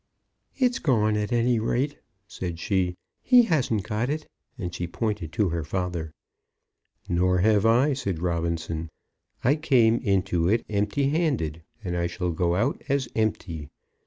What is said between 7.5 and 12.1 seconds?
I," said Robinson. "I came into it empty handed, and I